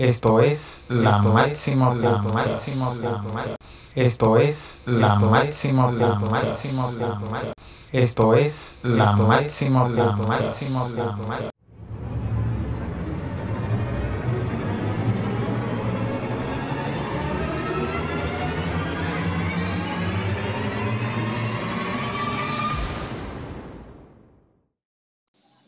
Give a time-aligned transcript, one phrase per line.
[0.00, 3.54] Esto es la máximo la máximo la
[3.94, 7.52] Esto es la máximo la máximo la
[7.92, 11.50] Esto es la máximo la máximo la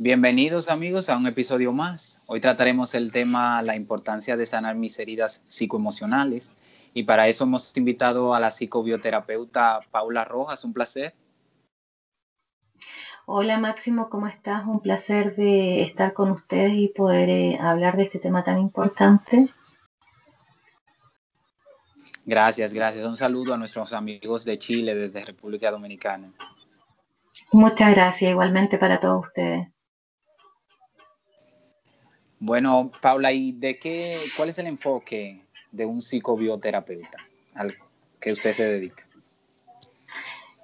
[0.05, 2.25] Bienvenidos amigos a un episodio más.
[2.27, 6.57] Hoy trataremos el tema la importancia de sanar mis heridas psicoemocionales
[6.93, 10.65] y para eso hemos invitado a la psicobioterapeuta Paula Rojas.
[10.65, 11.15] Un placer.
[13.27, 14.67] Hola Máximo, ¿cómo estás?
[14.67, 19.51] Un placer de estar con ustedes y poder eh, hablar de este tema tan importante.
[22.27, 23.07] Gracias, gracias.
[23.07, 26.33] Un saludo a nuestros amigos de Chile desde República Dominicana.
[27.53, 29.72] Muchas gracias, igualmente para todos ustedes.
[32.45, 37.19] Bueno, Paula, ¿y de qué, cuál es el enfoque de un psicobioterapeuta
[37.55, 37.73] al
[38.21, 39.07] que usted se dedica?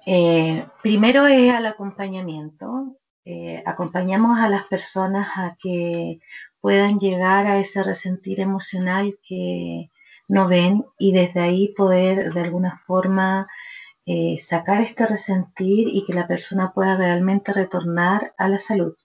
[0.05, 2.97] Eh, primero es al acompañamiento.
[3.23, 6.19] Eh, acompañamos a las personas a que
[6.59, 9.89] puedan llegar a ese resentir emocional que
[10.27, 13.47] no ven y desde ahí poder de alguna forma
[14.05, 18.97] eh, sacar este resentir y que la persona pueda realmente retornar a la salud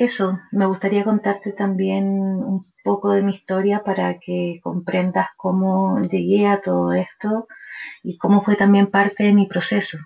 [0.00, 6.46] eso, me gustaría contarte también un poco de mi historia para que comprendas cómo llegué
[6.46, 7.46] a todo esto
[8.02, 9.98] y cómo fue también parte de mi proceso.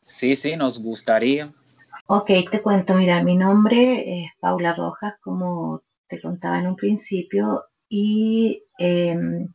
[0.00, 1.52] Sí, sí, nos gustaría.
[2.06, 7.64] Ok, te cuento, mira, mi nombre es Paula Rojas, como te contaba en un principio,
[7.88, 9.48] y em,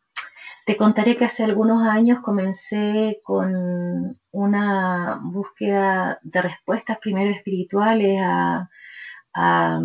[0.66, 8.70] te contaré que hace algunos años comencé con una búsqueda de respuestas primero espirituales a
[9.34, 9.82] a,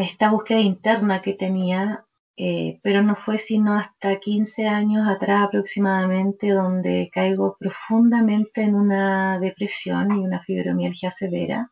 [0.00, 2.04] esta búsqueda interna que tenía,
[2.36, 9.38] eh, pero no fue sino hasta 15 años atrás aproximadamente donde caigo profundamente en una
[9.38, 11.70] depresión y una fibromialgia severa.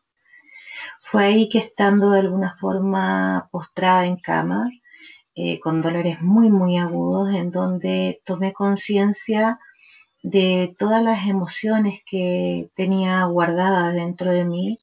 [1.01, 4.69] Fue ahí que estando de alguna forma postrada en cama,
[5.35, 9.59] eh, con dolores muy, muy agudos, en donde tomé conciencia
[10.23, 14.79] de todas las emociones que tenía guardadas dentro de mí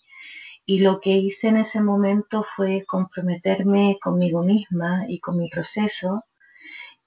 [0.66, 6.24] y lo que hice en ese momento fue comprometerme conmigo misma y con mi proceso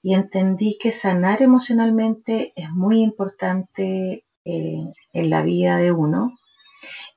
[0.02, 6.34] y entendí que sanar emocionalmente es muy importante eh, en la vida de uno.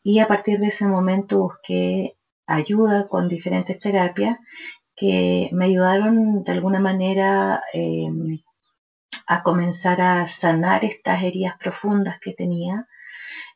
[0.04, 4.38] Y a partir de ese momento busqué ayuda con diferentes terapias
[4.96, 8.40] que me ayudaron de alguna manera em,
[9.28, 12.88] a comenzar a sanar estas heridas profundas que tenía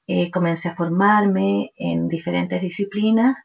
[0.07, 3.35] eh, comencé a formarme en diferentes disciplinas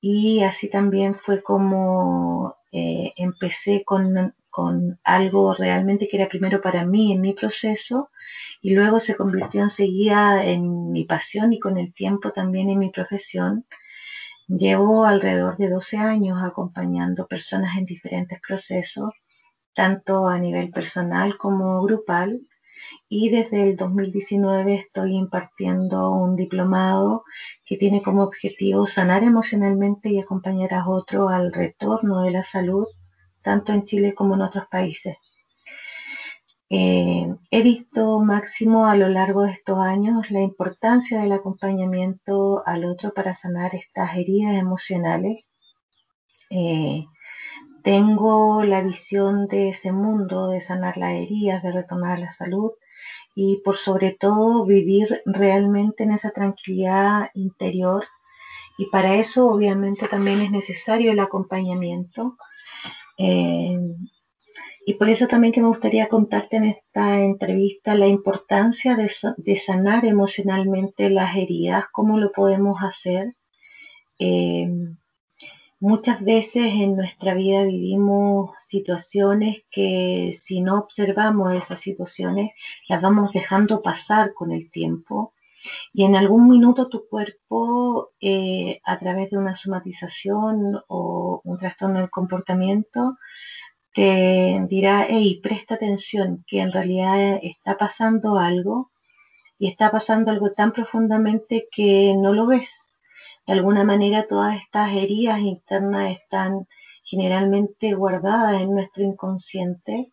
[0.00, 6.86] y así también fue como eh, empecé con, con, algo realmente que era primero para
[6.86, 8.10] mí en mi proceso
[8.62, 12.90] y luego se convirtió enseguida en mi pasión y con el tiempo también en mi
[12.90, 13.66] profesión.
[14.48, 19.10] Llevo alrededor de 12 años acompañando personas en diferentes procesos,
[19.74, 22.40] tanto a nivel personal como grupal,
[23.08, 27.24] y desde el 2019 estoy impartiendo un diplomado
[27.66, 32.86] que tiene como objetivo sanar emocionalmente y acompañar a otros al retorno de la salud,
[33.42, 35.16] tanto en Chile como en otros países.
[36.72, 42.84] Eh, he visto máximo a lo largo de estos años la importancia del acompañamiento al
[42.84, 45.48] otro para sanar estas heridas emocionales.
[46.48, 47.06] Eh,
[47.82, 52.72] tengo la visión de ese mundo, de sanar las heridas, de retornar la salud
[53.34, 58.04] y por sobre todo vivir realmente en esa tranquilidad interior.
[58.78, 62.36] Y para eso obviamente también es necesario el acompañamiento.
[63.18, 63.78] Eh,
[64.86, 69.56] y por eso también que me gustaría contarte en esta entrevista la importancia de, de
[69.56, 73.36] sanar emocionalmente las heridas, cómo lo podemos hacer.
[74.18, 74.68] Eh,
[75.82, 82.50] Muchas veces en nuestra vida vivimos situaciones que si no observamos esas situaciones,
[82.86, 85.32] las vamos dejando pasar con el tiempo.
[85.94, 92.00] Y en algún minuto tu cuerpo, eh, a través de una somatización o un trastorno
[92.00, 93.16] del comportamiento,
[93.94, 98.90] te dirá, hey, presta atención, que en realidad está pasando algo
[99.58, 102.89] y está pasando algo tan profundamente que no lo ves
[103.50, 106.68] de alguna manera todas estas heridas internas están
[107.02, 110.12] generalmente guardadas en nuestro inconsciente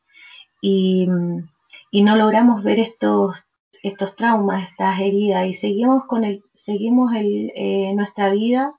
[0.59, 3.35] y, no logramos ver estos,
[3.83, 8.73] estos traumas, estas heridas y seguimos con el, seguimos el, eh, nuestra vida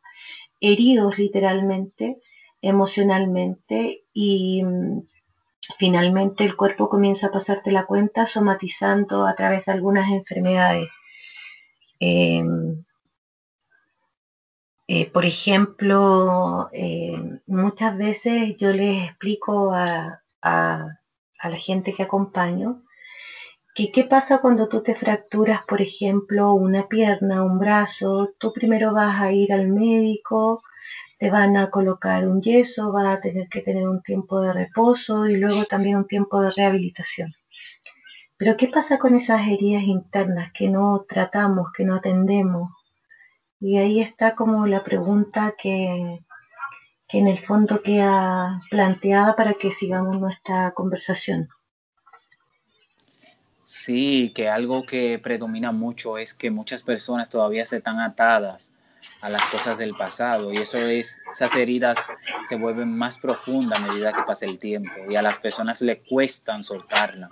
[0.61, 2.17] heridos literalmente,
[2.61, 5.03] emocionalmente y mm,
[5.79, 10.89] finalmente el cuerpo comienza a pasarte la cuenta somatizando a través de algunas enfermedades.
[12.01, 12.85] Em,
[14.89, 22.83] eh, por ejemplo, em, muchas veces yo les explico a, a la gente que acompaño
[23.75, 28.93] que qué pasa cuando tú te fracturas, por ejemplo, una pierna, un brazo, tú primero
[28.93, 30.61] vas a ir al médico,
[31.19, 35.29] te van a colocar un yeso, vas a tener que tener un tiempo de reposo
[35.29, 37.35] y luego también un tiempo de rehabilitación.
[38.39, 42.71] Pero ¿qué pasa con esas heridas internas que no tratamos, que no atendemos?
[43.61, 46.21] Y ahí está como la pregunta que,
[47.09, 51.49] que en el fondo queda planteada para que sigamos nuestra conversación.
[53.65, 58.73] Sí, que algo que predomina mucho es que muchas personas todavía se están atadas
[59.21, 61.99] a las cosas del pasado y eso es, esas heridas
[62.49, 66.01] se vuelven más profundas a medida que pasa el tiempo y a las personas le
[66.01, 67.29] cuestan soltarla.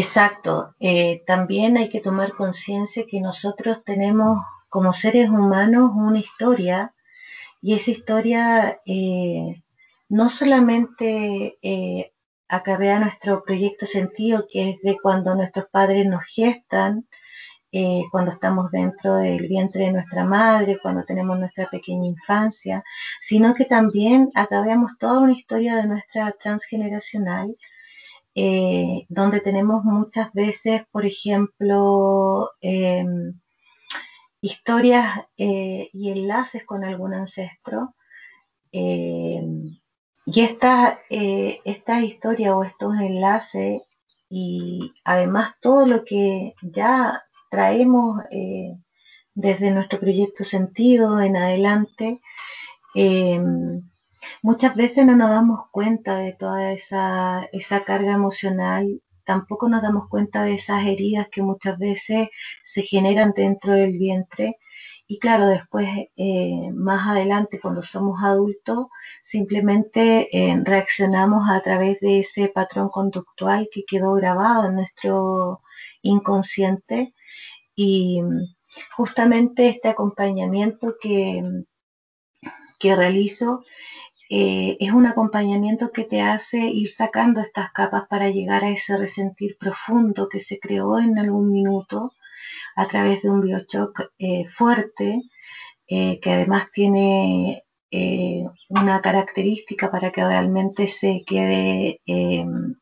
[0.00, 4.38] Exacto, eh, también hay que tomar conciencia que nosotros tenemos
[4.68, 6.92] como seres humanos una historia
[7.62, 9.62] y esa historia eh,
[10.08, 12.12] no solamente eh,
[12.48, 17.06] acarrea nuestro proyecto sentido, que es de cuando nuestros padres nos gestan,
[17.72, 22.84] eh, cuando estamos dentro del vientre de nuestra madre, cuando tenemos nuestra pequeña infancia,
[23.20, 27.54] sino que también acarreamos toda una historia de nuestra transgeneracional,
[28.34, 33.34] donde tenemos muchas veces, por ejemplo, em,
[34.44, 37.94] historias eh, y enlaces con algún ancestro.
[38.72, 39.40] Eh,
[40.26, 43.80] y esta, eh, esta historia o estos enlaces
[44.28, 48.22] y además todo lo que ya traemos
[49.34, 52.20] desde nuestro proyecto sentido en adelante,
[54.42, 60.08] muchas veces no nos damos cuenta de toda esa, esa carga emocional tampoco nos damos
[60.08, 62.28] cuenta de esas heridas que muchas veces
[62.64, 64.56] se generan dentro del vientre.
[65.06, 68.86] Y claro, después, eh, más adelante, cuando somos adultos,
[69.22, 75.60] simplemente eh, reaccionamos a través de ese patrón conductual que quedó grabado en nuestro
[76.02, 77.14] inconsciente.
[77.76, 78.22] Y
[78.96, 81.42] justamente este acompañamiento que,
[82.78, 83.64] que realizo
[84.30, 88.96] eh, es un acompañamiento que te hace ir sacando estas capas para llegar a ese
[88.96, 92.12] resentir profundo que se creó en algún minuto
[92.76, 95.22] a través de un biochoc eh, fuerte,
[95.88, 97.62] eh, que además tiene
[98.70, 102.00] una característica para que realmente se quede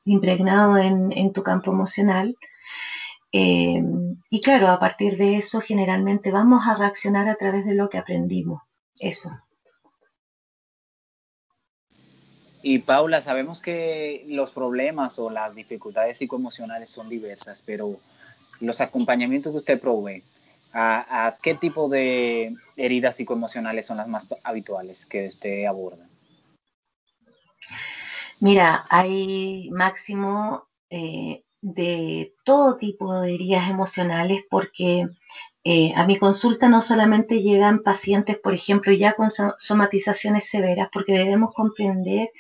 [0.06, 2.34] impregnado en, en, tu campo emocional.
[3.30, 7.98] y claro, a partir de eso generalmente vamos a reaccionar a través de lo que
[7.98, 8.62] aprendimos.
[8.98, 9.30] Eso.
[12.62, 17.98] Y Paula, sabemos que los problemas o las dificultades psicoemocionales son diversas, pero
[18.60, 20.22] los acompañamientos que usted provee,
[20.72, 26.06] ¿a, qué tipo de heridas psicoemocionales son las más habituales que usted aborda?
[28.38, 35.08] Mira, hay máximo eh, de todo tipo de heridas emocionales porque
[35.64, 41.12] eh, a mi consulta no solamente llegan pacientes, por ejemplo, ya con somatizaciones severas, porque
[41.12, 42.30] debemos comprender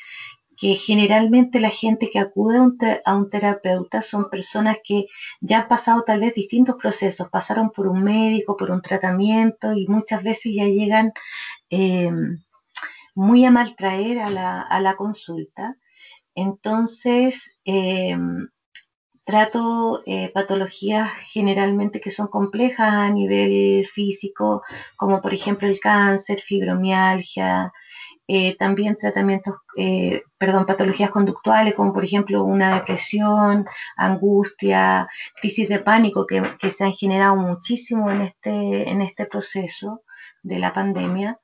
[0.56, 2.58] que generalmente la gente que acude
[3.04, 5.06] a un, terapeuta son personas que
[5.40, 9.86] ya han pasado tal vez distintos procesos, pasaron por un médico, por un tratamiento y
[9.88, 11.12] muchas veces ya llegan
[11.70, 12.38] em,
[13.14, 14.30] muy a maltraer a
[14.80, 15.76] la, consulta.
[16.34, 18.48] Entonces, em,
[19.24, 24.62] trato eh, patologías generalmente que son complejas a nivel físico,
[24.96, 27.72] como por ejemplo el cáncer, fibromialgia,
[28.28, 35.08] eh, también tratamientos, eh, perdón, patologías conductuales, como por ejemplo una depresión, angustia,
[35.40, 40.02] crisis de pánico, que, que se han generado muchísimo en este, en este proceso
[40.42, 41.38] de la pandemia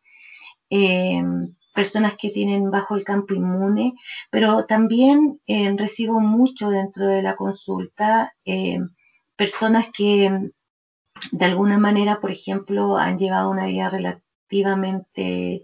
[1.79, 3.95] personas que tienen bajo el campo inmune,
[4.31, 8.81] pero también eh, recibo mucho dentro de la consulta eh,
[9.37, 10.51] personas que
[11.31, 15.63] de alguna manera, por ejemplo, han llevado una vida relativamente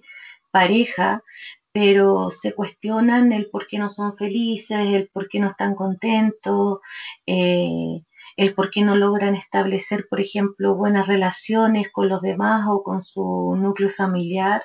[0.53, 1.25] pareja,
[1.73, 6.79] pero se cuestionan el por qué no son felices, el por qué no están contentos,
[7.27, 8.05] eh,
[8.37, 13.03] el por qué no logran establecer, por ejemplo, buenas relaciones con los demás o con
[13.03, 14.63] su núcleo familiar.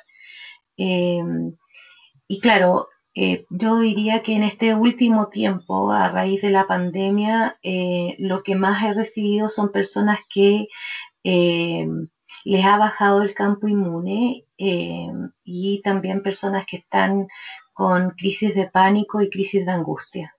[0.79, 1.57] Em,
[2.29, 7.59] y claro, eh, yo diría que en este último tiempo, a raíz de la pandemia,
[7.63, 10.67] eh, lo que más he recibido son personas que
[11.23, 12.07] em,
[12.45, 15.07] les ha bajado el campo inmune eh,
[15.43, 17.27] y también personas que están
[17.73, 20.33] con crisis de pánico y crisis de angustia.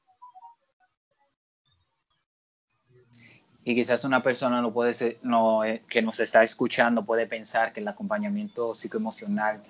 [3.62, 7.88] Y quizás una persona no puede eh, que nos está escuchando puede pensar que el
[7.88, 9.62] acompañamiento psicoemocional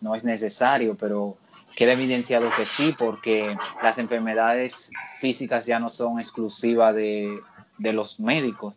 [0.00, 1.36] no es necesario, pero
[1.74, 7.40] queda evidenciado que sí, porque las enfermedades físicas ya no son exclusivas de,
[7.78, 8.74] los médicos.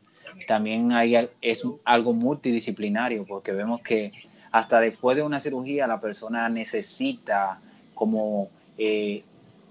[0.48, 4.12] También hay, es algo multidisciplinario, porque vemos que
[4.52, 7.60] hasta después de una cirugía la persona necesita
[7.94, 9.24] como eh,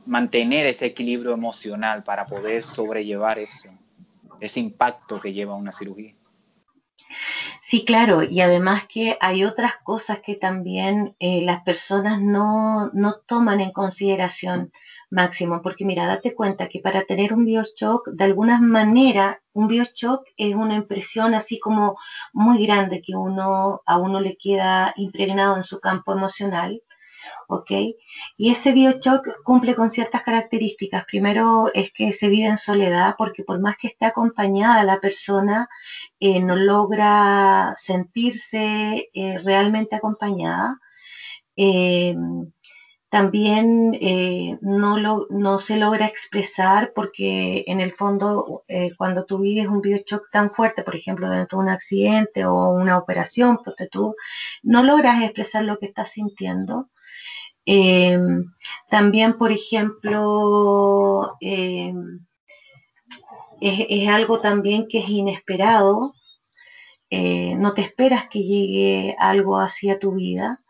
[0.06, 6.14] mantener ese equilibrio emocional para poder sobrellevar ese impacto que lleva una cirugía.
[7.70, 13.16] Sí, claro, y además que hay otras cosas que también eh, las personas no, no,
[13.26, 14.72] toman en consideración
[15.10, 20.24] máximo, porque mira, date cuenta que para tener un bioshock, de alguna manera, un bioshock
[20.38, 21.96] es una impresión así como
[22.32, 26.82] muy grande que uno, a uno le queda impregnado en su campo emocional
[27.48, 27.70] ¿ok?
[28.36, 31.04] Y ese biochoc cumple con ciertas características.
[31.06, 35.68] Primero es que se vive en soledad porque por más que esté acompañada la persona,
[36.20, 40.78] eh, no logra sentirse eh, realmente acompañada.
[41.56, 42.14] Eh,
[43.10, 43.92] también
[44.60, 48.64] no, no se logra expresar porque en el fondo
[48.98, 52.98] cuando tú vives un biochoc tan fuerte, por ejemplo, dentro de un accidente o una
[52.98, 54.14] operación, pues tú
[54.62, 56.88] no logras expresar lo que estás sintiendo.
[57.70, 58.46] Em,
[58.88, 62.20] también, por ejemplo, em,
[63.60, 66.14] es, algo también que es inesperado.
[67.10, 70.62] Eh, no te esperas que llegue algo hacia tu vida.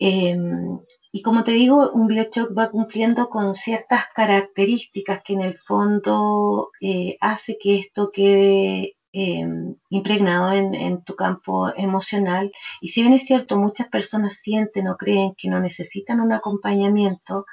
[0.00, 0.80] Em,
[1.12, 6.70] y como te digo, un biochoc va cumpliendo con ciertas características que en el fondo
[6.80, 12.52] eh, hace que esto quede Em, impregnado en, tu campo emocional.
[12.82, 17.46] Y si bien es cierto, muchas personas sienten o creen que no necesitan un acompañamiento,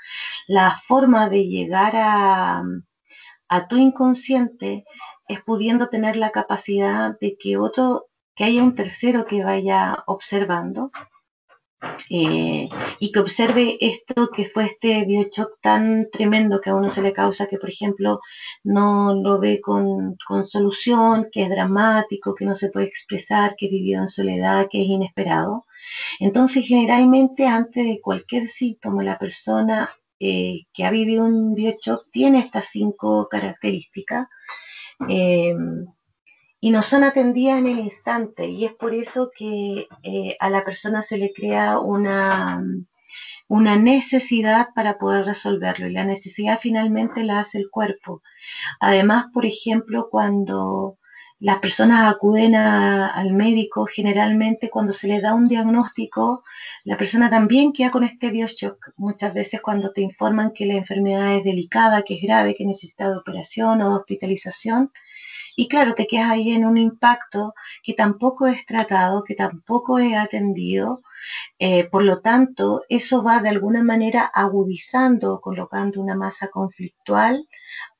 [0.45, 2.63] la forma de llegar a,
[3.47, 4.83] a tu inconsciente
[5.29, 10.91] es pudiendo tener la capacidad de que otro, que haya un tercero que vaya observando
[12.09, 17.01] eh, y que observe esto que fue este biochoc tan tremendo que a uno se
[17.01, 18.19] le causa, que por ejemplo
[18.63, 23.67] no lo ve con, con, solución, que es dramático, que no se puede expresar, que
[23.69, 25.65] vivió en soledad, que es inesperado.
[26.19, 32.39] Entonces generalmente antes de cualquier síntoma la persona eh, que ha vivido un biochoc tiene
[32.39, 34.27] estas cinco características.
[35.09, 35.53] Eh,
[36.63, 40.63] y no son atendidas en el instante y es por eso que eh, a la
[40.63, 42.63] persona se le crea una,
[43.49, 48.21] una necesidad para poder resolverlo y la necesidad finalmente la hace el cuerpo.
[48.79, 50.97] Además, por ejemplo, cuando
[51.37, 56.43] las personas acuden al médico, generalmente cuando se le da un diagnóstico,
[56.85, 58.93] la persona también queda con este bioshock.
[58.95, 63.09] Muchas veces cuando te informan que la enfermedad es delicada, que es grave, que necesita
[63.09, 64.93] de operación o de hospitalización,
[65.55, 70.15] y claro, te quedas ahí en un impacto que tampoco es tratado, que tampoco es
[70.15, 71.01] atendido.
[71.59, 77.47] Eh, por lo tanto, eso va de alguna manera agudizando, colocando una masa conflictual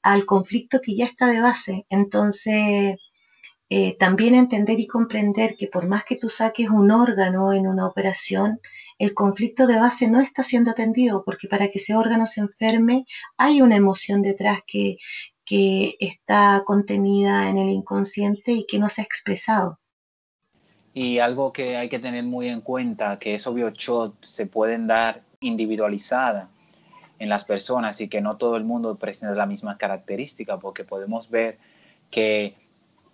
[0.04, 1.86] al conflicto que ya está de base.
[1.90, 2.98] Entonces,
[3.70, 7.88] eh, también entender y comprender que por más que tú saques un órgano en una
[7.88, 8.60] operación,
[9.00, 13.06] el conflicto de base no está siendo atendido, porque para que ese órgano se enferme
[13.38, 14.98] hay una emoción detrás que,
[15.46, 19.80] que está contenida en el inconsciente y que no se ha expresado.
[20.94, 25.22] Y algo que hay que tener muy en cuenta, que esos biochots se pueden dar
[25.40, 26.50] individualizada
[27.20, 31.30] en las personas y que no todo el mundo presenta la misma característica, porque podemos
[31.30, 31.58] ver
[32.12, 32.56] que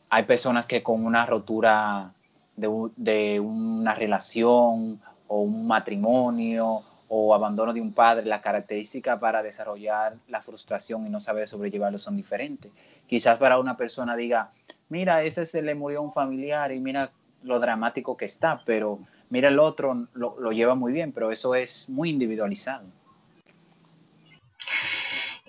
[0.09, 2.13] hay personas que con una rotura
[2.55, 10.15] de una relación o un matrimonio o abandono de un padre, las características para desarrollar
[10.27, 12.71] la frustración y no saber sobrellevarlo son diferentes.
[13.07, 14.51] Quizás para una persona diga,
[14.89, 17.11] mira, ese se le murió un familiar y mira
[17.43, 18.99] lo dramático que está, pero
[19.29, 22.85] mira el otro lo, lo lleva muy bien, pero eso es muy individualizado.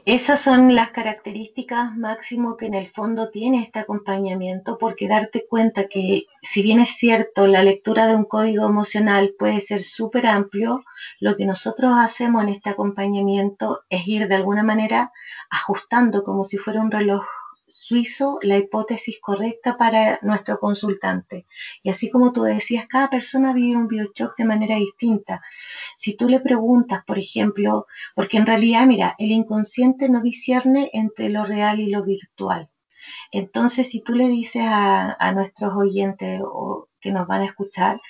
[0.07, 5.88] Esas son las características máximo que en el fondo tiene este acompañamiento, porque darte cuenta
[5.88, 10.85] que si bien es cierto, la lectura de un código emocional puede ser súper amplio,
[11.19, 15.12] lo que nosotros hacemos en este acompañamiento es ir de alguna manera
[15.50, 17.25] ajustando como si fuera un reloj
[17.71, 21.47] suizo la hipótesis correcta para nuestro consultante.
[21.83, 25.43] Y así como tú decías, cada persona vive un biochoc de manera distinta.
[25.97, 31.29] Si tú le preguntas, por ejemplo, porque en realidad, mira, el inconsciente no discierne entre
[31.29, 32.69] lo real y lo virtual.
[33.33, 38.00] Entonces, si tú le dices a, nuestros oyentes o que nos van a escuchar,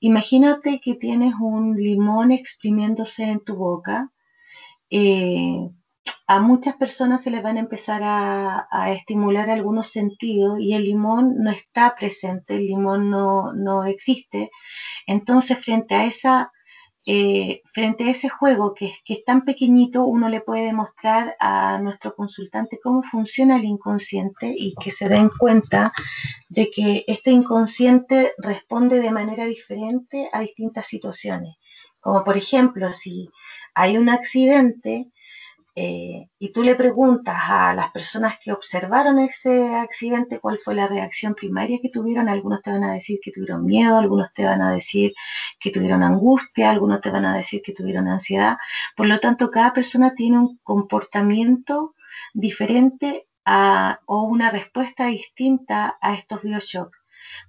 [0.00, 4.10] imagínate que tienes un limón exprimiéndose en tu boca.
[4.90, 5.68] Eh,
[6.26, 11.36] a muchas personas se les van a empezar a, estimular algunos sentidos y el limón
[11.38, 14.50] no está presente, el limón no, no existe.
[15.06, 16.52] Entonces, frente a esa
[17.10, 21.78] eh, frente a ese juego que, que, es tan pequeñito, uno le puede demostrar a
[21.78, 25.92] nuestro consultante cómo funciona el inconsciente y que se den cuenta
[26.50, 31.56] de que este inconsciente responde de manera diferente a distintas situaciones.
[31.98, 33.30] Como por ejemplo, si
[33.74, 35.06] hay un accidente,
[35.80, 40.88] eh, y tú le preguntas a las personas que observaron ese accidente cuál fue la
[40.88, 44.60] reacción primaria que tuvieron, algunos te van a decir que tuvieron miedo, algunos te van
[44.60, 45.12] a decir
[45.60, 48.56] que tuvieron angustia, algunos te van a decir que tuvieron ansiedad.
[48.96, 51.94] Por lo tanto, cada persona tiene un comportamiento
[52.34, 53.28] diferente
[54.06, 56.97] o una respuesta distinta a estos bioshocks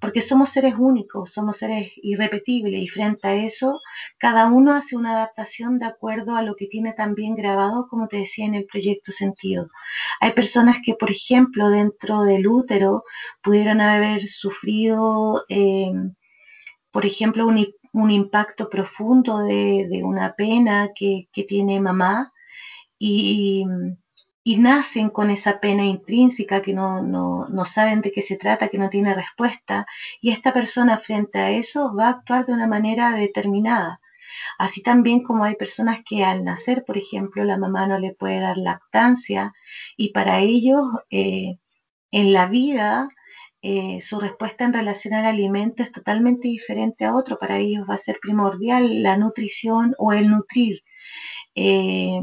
[0.01, 3.79] porque somos seres únicos, somos seres irrepetibles y frente a eso,
[4.17, 8.17] cada uno hace una adaptación de acuerdo a lo que tiene también grabado, como te
[8.17, 9.69] decía en el proyecto Sentido.
[10.19, 13.03] Hay personas que, por ejemplo, dentro del útero
[13.41, 15.91] pudieron haber sufrido, eh,
[16.91, 22.31] por ejemplo, un, impacto profundo de, una pena que, tiene mamá
[22.99, 23.65] y
[24.57, 28.89] nacen con esa pena intrínseca que no, no, saben de qué se trata, que no
[28.89, 29.85] tiene respuesta,
[30.21, 33.99] y esta persona frente a eso va a actuar de una manera determinada.
[34.57, 38.39] Así también como hay personas que al nacer, por ejemplo, la mamá no le puede
[38.39, 39.53] dar lactancia
[39.97, 41.57] y para ellos eh,
[42.11, 43.09] en la vida
[43.61, 47.37] eh, su respuesta en relación al alimento es totalmente diferente a otro.
[47.39, 50.83] Para ellos va a ser primordial la nutrición o el nutrir.
[51.55, 52.21] Eh,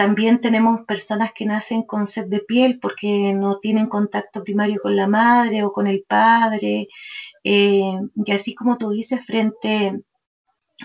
[0.00, 4.96] también tenemos personas que nacen con sed de piel porque no tienen contacto primario con
[4.96, 6.88] la madre o con el padre.
[7.44, 10.00] Eh, y así como tú dices, frente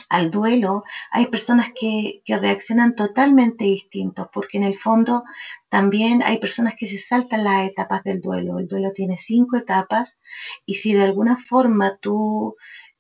[0.10, 5.24] al duelo, hay personas que, que, reaccionan totalmente distintos, porque en el fondo
[5.70, 8.60] también hay personas que se saltan las etapas del duelo.
[8.60, 10.20] El duelo tiene cinco etapas
[10.66, 12.58] y si de alguna forma tú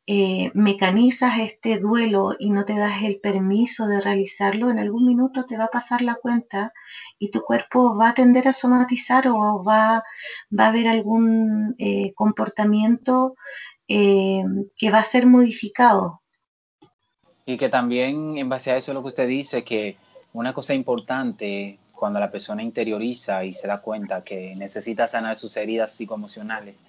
[0.07, 5.45] eh, mecanizas este duelo y no te das el permiso de realizarlo, en algún minuto
[5.45, 6.73] te va a pasar la cuenta
[7.17, 10.03] y tu cuerpo va a tender a somatizar o va,
[10.57, 13.35] va a haber algún eh, comportamiento
[13.87, 14.43] eh,
[14.75, 16.21] que va a ser modificado.
[17.47, 19.97] Y que también en base a eso lo que usted dice, que
[20.33, 25.57] una cosa importante cuando la persona interioriza y se da cuenta que necesita sanar sus
[25.57, 26.79] heridas psicoemocionales,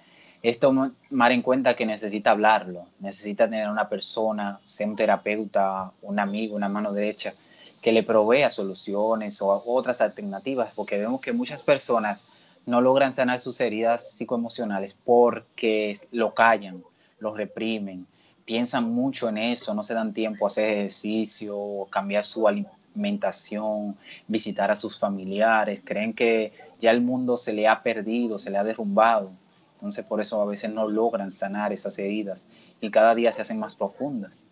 [0.43, 0.91] es tomar
[1.31, 6.69] en cuenta que necesita hablarlo, necesita tener una persona, sea un terapeuta, un amigo, una
[6.69, 7.33] mano derecha,
[7.81, 12.21] que le provea soluciones o otras alternativas, porque vemos que muchas personas
[12.65, 16.83] no logran sanar sus heridas psicoemocionales porque lo callan,
[17.19, 18.05] lo reprimen,
[18.45, 23.97] piensan mucho en eso, no se dan tiempo a hacer ejercicio, cambiar su alimentación,
[24.27, 28.57] visitar a sus familiares, creen que ya el mundo se le ha perdido, se le
[28.57, 29.31] ha derrumbado
[29.77, 32.47] entonces por eso a veces no logran sanar esas heridas
[32.81, 34.47] y cada día se hacen más profundas.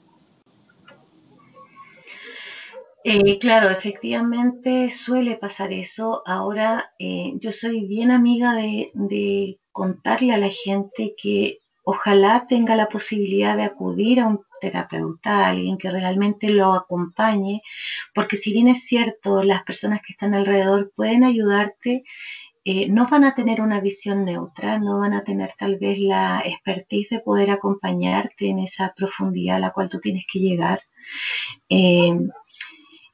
[3.04, 6.22] Eh, claro, efectivamente suele pasar eso.
[6.28, 12.88] Ahora eh, yo soy bien amiga de, contarle a la gente que ojalá tenga la
[12.88, 17.62] posibilidad de acudir a un terapeuta, a alguien que realmente lo acompañe,
[18.14, 22.04] porque si bien es cierto, las personas que están alrededor pueden ayudarte
[22.68, 26.42] eh, no van a tener una visión neutra, no van a tener tal vez la
[26.44, 30.82] expertise de poder acompañarte en esa profundidad a la cual tú tienes que llegar.
[31.70, 32.18] Eh,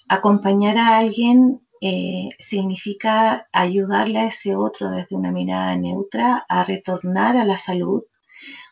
[0.07, 7.35] acompañar a alguien eh, significa ayudarle a ese otro desde una mirada neutra a retornar
[7.35, 8.03] a la salud.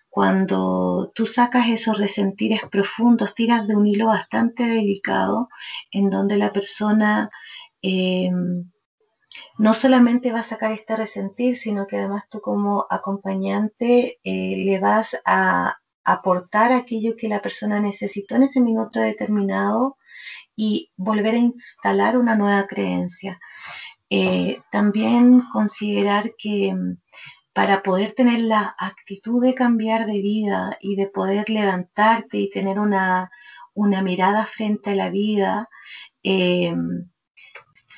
[0.10, 5.50] Cuando tú sacas esos resentires profundos, tiras de un hilo bastante delicado
[5.92, 7.30] en donde la persona
[9.60, 14.80] no solamente vas a sacar este resentir, sino que además tú como acompañante eh, le
[14.80, 19.98] vas a aportar aquello que la persona necesitó en ese minuto determinado
[20.56, 23.38] y volver a instalar una nueva creencia.
[24.10, 26.98] Eh, también considerar que mm,
[27.54, 32.80] para poder tener la actitud de cambiar de vida y de poder levantarte y tener
[32.80, 33.30] una,
[33.76, 35.68] mirada frente a la vida,
[36.24, 36.74] eh,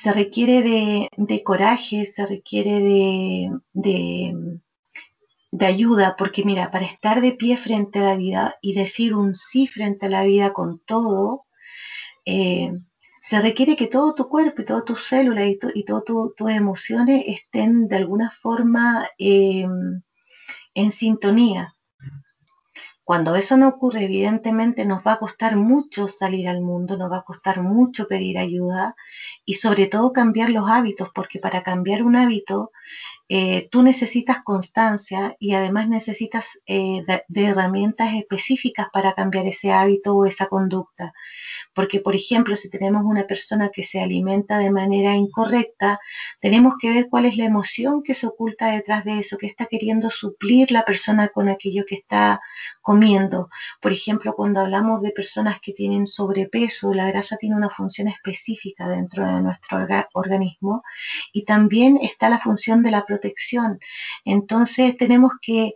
[0.02, 4.58] se requiere de, coraje, se requiere de,
[5.52, 9.36] de, ayuda, porque mira, para estar de pie frente a la vida y decir un
[9.36, 11.44] sí frente a la vida con todo,
[12.24, 12.72] eh,
[13.20, 17.22] se requiere que todo tu cuerpo y todas tus células y, y todas tus emociones
[17.28, 20.02] estén de alguna forma em,
[20.74, 21.74] en sintonía.
[23.04, 27.18] Cuando eso no ocurre, evidentemente nos va a costar mucho salir al mundo, nos va
[27.18, 28.94] a costar mucho pedir ayuda
[29.44, 32.70] y sobre todo cambiar los hábitos, porque para cambiar un hábito
[33.28, 40.14] eh, tú necesitas constancia y además necesitas eh, de, herramientas específicas para cambiar ese hábito
[40.14, 41.12] o esa conducta.
[41.74, 45.98] Porque, por ejemplo, si tenemos una persona que se alimenta de manera incorrecta,
[46.40, 49.66] tenemos que ver cuál es la emoción que se oculta detrás de eso, que está
[49.66, 52.40] queriendo suplir la persona con aquello que está
[52.82, 53.48] comiendo.
[53.80, 58.88] Por ejemplo, cuando hablamos de personas que tienen sobrepeso, la grasa tiene una función específica
[58.88, 59.78] dentro de nuestro
[60.12, 60.82] organismo
[61.32, 63.04] y también está la función de la
[64.24, 65.74] Entonces tenemos que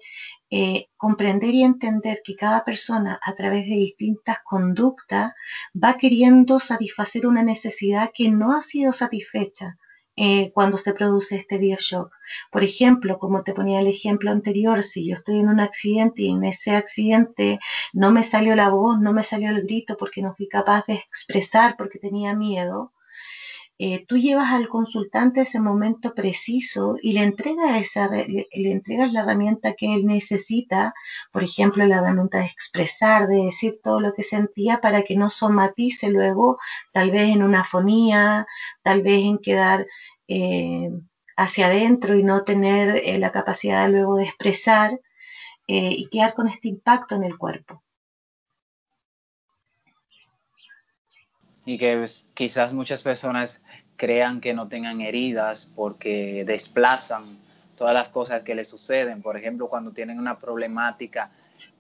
[0.51, 5.33] eh, comprender y entender que cada persona a través de distintas conductas
[5.75, 9.77] va queriendo satisfacer una necesidad que no ha sido satisfecha.
[10.18, 12.11] Eh, cuando se produce este bioshock.
[12.51, 16.31] Por ejemplo, como te ponía el ejemplo anterior, si yo estoy en un accidente y
[16.31, 17.59] en ese accidente
[17.92, 20.94] no me salió la voz, no me salió el grito porque no fui capaz de
[20.94, 22.94] expresar porque tenía miedo,
[23.79, 29.21] eh, tú llevas al consultante ese momento preciso y le entregas, esa, le, entregas la
[29.21, 30.95] herramienta que él necesita,
[31.31, 35.29] por ejemplo, la herramienta de expresar, de decir todo lo que sentía para que no
[35.29, 36.59] somatice luego,
[36.93, 38.47] tal vez en una fonía,
[38.83, 39.87] tal vez en quedar
[40.29, 40.91] eh,
[41.37, 45.01] hacia adentro y no tener eh, la capacidad luego de expresar
[45.69, 47.83] y quedar con este impacto en el cuerpo.
[51.67, 52.03] Y que
[52.33, 53.63] quizás muchas personas
[53.97, 57.39] crean que no tengan heridas porque desplazan
[57.77, 59.21] todas las cosas que les suceden.
[59.21, 61.31] Por ejemplo, cuando tienen una problemática,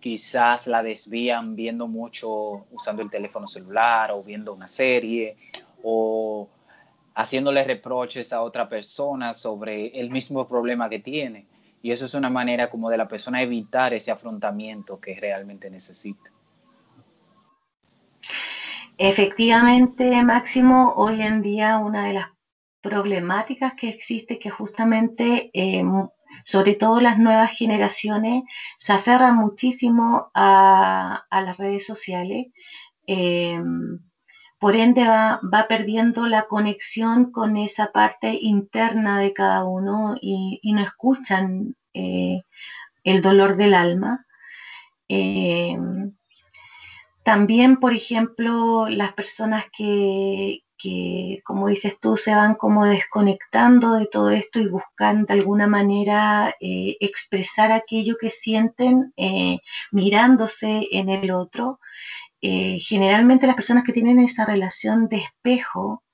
[0.00, 5.36] quizás la desvían viendo mucho, usando el teléfono celular o viendo una serie
[5.84, 6.48] o
[7.14, 11.46] haciéndole reproches a otra persona sobre el mismo problema que tiene.
[11.80, 16.32] Y eso es una manera como de la persona evitar ese afrontamiento que realmente necesita.
[18.98, 22.28] Efectivamente, Máximo, hoy en día una de las
[22.80, 26.08] problemáticas que existe que justamente, em,
[26.44, 28.44] sobre todo las nuevas generaciones,
[28.78, 32.46] se aferran muchísimo a, las redes sociales.
[33.06, 34.00] Em,
[34.58, 40.80] por ende va, perdiendo la conexión con esa parte interna de cada uno y, no
[40.82, 42.42] escuchan eh,
[43.04, 44.26] el dolor del alma.
[47.26, 50.60] También, por ejemplo, las personas que,
[51.44, 56.54] como dices tú, se van como desconectando de todo esto y buscan de alguna manera
[56.60, 59.58] eh, expresar aquello que sienten eh,
[59.90, 61.80] mirándose en el otro.
[62.42, 66.04] Eh, generalmente las personas que tienen esa relación de espejo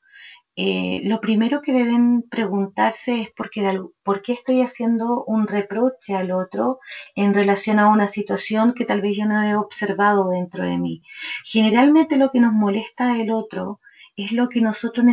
[0.55, 6.79] eh, lo primero que deben preguntarse es por qué, estoy haciendo un reproche al otro
[7.15, 11.03] en relación a una situación que tal vez yo no he observado dentro de mí.
[11.45, 13.81] Generalmente lo que nos molesta del otro
[14.15, 15.07] es lo que nosotros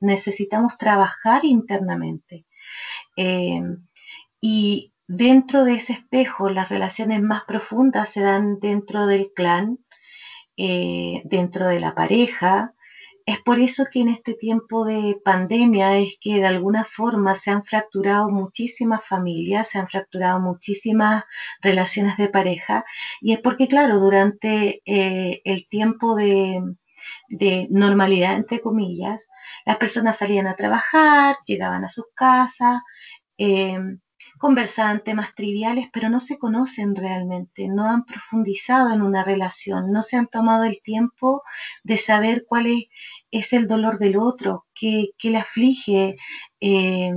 [0.00, 2.46] necesitamos trabajar internamente.
[3.16, 3.60] Eh,
[4.40, 9.78] y dentro de ese espejo, las relaciones más profundas se dan dentro del clan,
[10.56, 12.74] eh, dentro de la pareja,
[13.28, 17.50] es por eso que en este tiempo de pandemia es que de alguna forma se
[17.50, 21.24] han fracturado muchísimas familias, se han fracturado muchísimas
[21.60, 22.86] relaciones de pareja
[23.20, 26.62] y es porque, claro, durante eh, el tiempo de,
[27.68, 29.28] normalidad, entre comillas,
[29.66, 32.80] las personas salían a trabajar, llegaban a sus casas,
[33.36, 34.00] em,
[34.38, 40.02] conversaban temas triviales, pero no se conocen realmente, no han profundizado en una relación, no
[40.02, 41.42] se han tomado el tiempo
[41.84, 42.84] de saber cuál es
[43.30, 46.16] es el dolor del otro, que, le aflige.
[46.60, 47.12] Eh,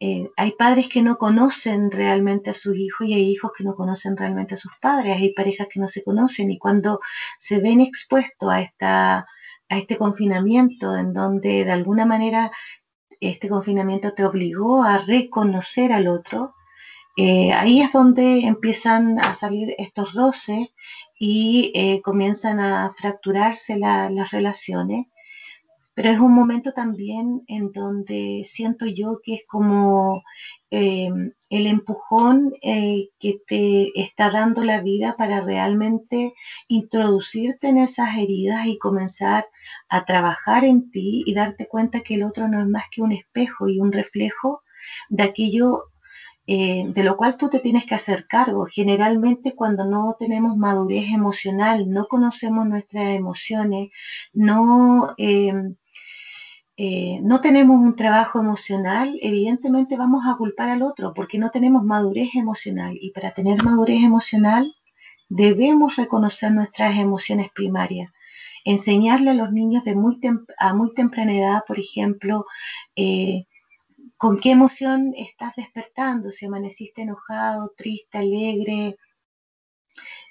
[0.00, 3.74] eh, hay padres que no conocen realmente a sus hijos y hay hijos que no
[3.74, 7.00] conocen realmente a sus padres, hay parejas que no se conocen y cuando
[7.38, 9.26] se ven expuestos a, esta,
[9.68, 12.50] a este confinamiento en donde de alguna manera
[13.20, 16.54] este confinamiento te obligó a reconocer al otro,
[17.16, 20.68] eh, ahí es donde empiezan a salir estos roces
[21.18, 25.06] y comienzan a fracturarse las relaciones
[26.00, 30.22] pero es un momento también en donde siento yo que es como
[30.70, 36.32] em, el empujón eh, que te está dando la vida para realmente
[36.68, 39.44] introducirte en esas heridas y comenzar
[39.90, 43.12] a trabajar en ti y darte cuenta que el otro no es más que un
[43.12, 44.62] espejo y un reflejo
[45.10, 45.90] de aquello
[46.46, 48.66] eh, de lo cual tú te tienes que hacer cargo.
[48.66, 53.90] Generalmente cuando no tenemos madurez emocional, no conocemos nuestras emociones,
[54.32, 55.76] no em,
[56.82, 61.84] eh, no tenemos un trabajo emocional, evidentemente vamos a culpar al otro porque no tenemos
[61.84, 62.96] madurez emocional.
[62.98, 64.74] Y para tener madurez emocional
[65.28, 68.10] debemos reconocer nuestras emociones primarias.
[68.64, 70.18] Enseñarle a los niños de muy
[70.58, 72.46] a muy temprana edad, por ejemplo,
[72.96, 73.44] eh,
[74.16, 78.96] con qué emoción estás despertando, si amaneciste enojado, triste, alegre,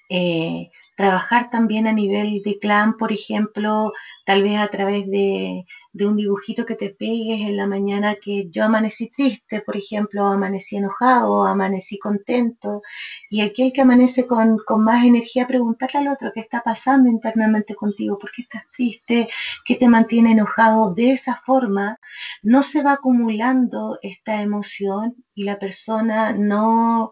[0.10, 3.94] eh, trabajar también a nivel de clan, por ejemplo,
[4.26, 8.64] tal vez a través de, un dibujito que te pegues en la mañana que yo
[8.64, 12.82] amanecí triste, por ejemplo, amanecí enojado, amanecí contento,
[13.30, 17.76] y aquel que amanece con, con más energía, preguntarle al otro qué está pasando internamente
[17.76, 19.30] contigo, por qué estás triste,
[19.66, 20.94] qué te mantiene enojado.
[20.94, 22.00] De esa forma
[22.44, 27.12] no se va acumulando esta emoción y la persona no,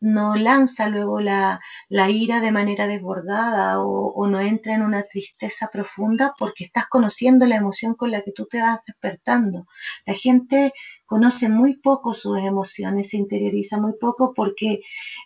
[0.00, 6.34] no lanza luego la, ira de manera desbordada o, no entra en una tristeza profunda
[6.38, 9.66] porque estás conociendo la emoción con la que tú te vas despertando.
[10.06, 10.72] La gente
[11.06, 14.80] conoce muy poco sus emociones, se interioriza muy poco porque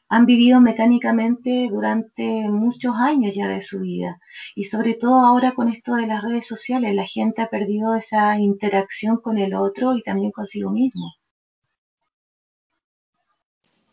[0.08, 4.20] han vivido mecánicamente durante muchos años ya de su vida.
[4.54, 8.38] Y sobre todo ahora con esto de las redes sociales, la gente ha perdido esa
[8.38, 11.12] interacción con el otro y también consigo mismo.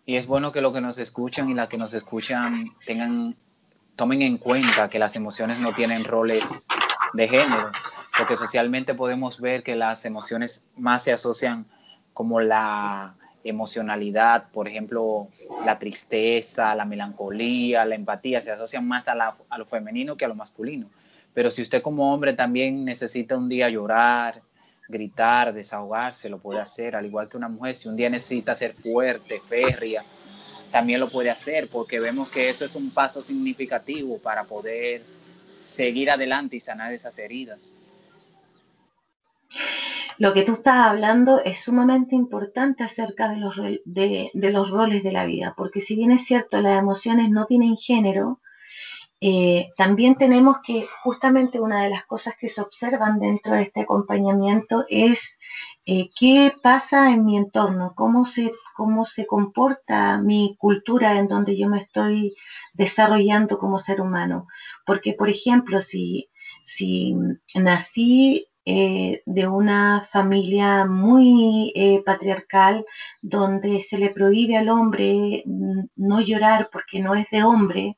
[0.09, 3.35] Y es bueno que los que nos escuchan y las que nos escuchan tengan,
[3.95, 6.65] tomen en cuenta que las emociones no tienen roles
[7.13, 7.69] de género,
[8.17, 11.67] porque socialmente podemos ver que las emociones más se asocian
[12.11, 15.27] como la emocionalidad, por ejemplo,
[15.63, 20.27] la tristeza, la melancolía, la empatía, se asocian más a, a lo femenino que a
[20.27, 20.87] lo masculino.
[21.35, 24.41] Pero si usted como hombre también necesita un día llorar,
[24.89, 27.75] gritar, desahogarse, lo puede hacer, al igual que una mujer.
[27.75, 30.03] Si un día necesita ser fuerte, férrea,
[30.71, 35.01] también lo puede hacer, porque vemos que eso es un paso significativo para poder
[35.61, 37.77] seguir adelante y sanar esas heridas.
[40.17, 45.01] Lo que tú estás hablando es sumamente importante acerca de los, de, de los roles
[45.03, 48.41] de la vida, porque si bien es cierto, las emociones no tienen género,
[49.21, 53.81] eh, también tenemos que justamente una de las cosas que se observan dentro de este
[53.81, 55.37] acompañamiento es
[55.85, 61.57] eh, qué pasa en mi entorno, cómo se, cómo se comporta mi cultura en donde
[61.57, 62.33] yo me estoy
[62.73, 64.47] desarrollando como ser humano.
[64.85, 66.29] Porque, por ejemplo, si,
[66.63, 67.13] si
[67.55, 71.73] nací eh, de una familia muy
[72.05, 72.85] patriarcal
[73.21, 77.97] donde se le prohíbe al hombre mm, no llorar porque no es de hombre,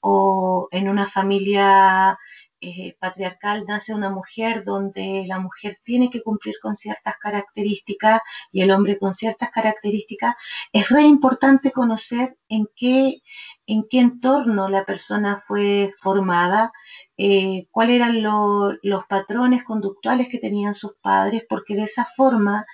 [0.00, 2.18] o en una familia
[2.62, 8.20] eh, patriarcal nace una mujer donde la mujer tiene que cumplir con ciertas características
[8.52, 10.34] y el hombre con ciertas características,
[10.72, 13.22] es re importante conocer en qué,
[13.66, 16.70] en qué entorno la persona fue formada,
[17.16, 22.66] eh, cuáles eran los patrones conductuales que tenían sus padres, porque de esa forma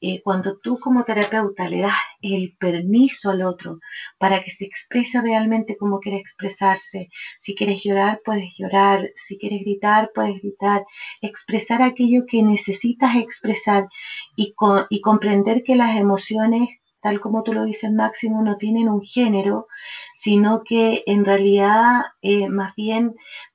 [0.00, 3.80] eh, cuando tú como terapeuta le das el permiso al otro
[4.18, 7.08] para que se exprese realmente como quiere expresarse,
[7.40, 10.84] si quieres llorar, puedes llorar, si quieres gritar, puedes gritar,
[11.20, 13.88] expresar aquello que necesitas expresar
[14.36, 14.54] y,
[14.90, 16.68] y comprender que las emociones
[17.00, 19.68] tal como tú lo dices, Máximo, no tienen un género,
[20.16, 23.14] sino que en realidad eh, más bien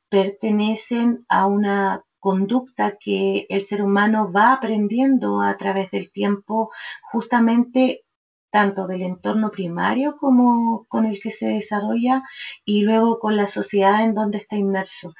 [0.10, 6.72] pertenecen a una conducta que el ser humano va aprendiendo a través del tiempo,
[7.12, 8.06] justamente
[8.50, 12.24] tanto del entorno primario como con el que se desarrolla
[12.64, 15.14] y luego con la sociedad en donde está inmerso.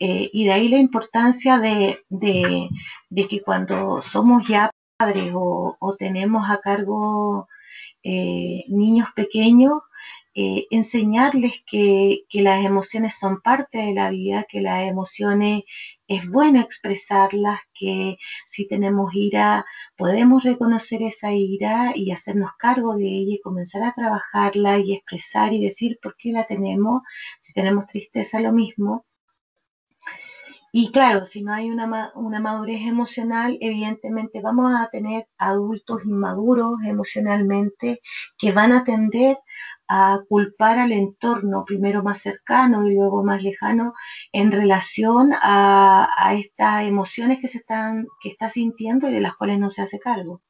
[0.00, 2.00] Eh, y de ahí la importancia de,
[3.30, 7.46] que cuando somos ya padres o, tenemos a cargo
[8.02, 9.74] eh, niños pequeños,
[10.34, 15.64] eh, enseñarles que, que, las emociones son parte de la vida, que las emociones
[16.10, 19.64] es bueno expresarlas, que si tenemos ira,
[19.96, 25.52] podemos reconocer esa ira y hacernos cargo de ella y comenzar a trabajarla y expresar
[25.52, 27.02] y decir por qué la tenemos.
[27.40, 29.06] Si tenemos tristeza, lo mismo.
[30.72, 36.72] Y claro, si no hay una, una madurez emocional, evidentemente vamos a tener adultos inmaduros
[36.84, 38.00] emocionalmente
[38.36, 39.38] que van a tender
[39.92, 43.92] a culpar al entorno, primero más cercano y luego más lejano,
[44.30, 49.58] en relación a, estas emociones que se están, que está sintiendo y de las cuales
[49.58, 50.42] no se hace cargo.